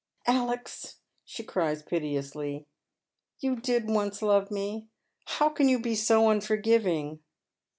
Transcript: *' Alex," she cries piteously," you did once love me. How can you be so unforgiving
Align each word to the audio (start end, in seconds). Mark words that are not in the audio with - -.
*' 0.19 0.25
Alex," 0.25 0.95
she 1.23 1.43
cries 1.43 1.83
piteously," 1.83 2.65
you 3.39 3.55
did 3.57 3.87
once 3.87 4.23
love 4.23 4.49
me. 4.49 4.87
How 5.25 5.47
can 5.49 5.69
you 5.69 5.79
be 5.79 5.93
so 5.93 6.31
unforgiving 6.31 7.19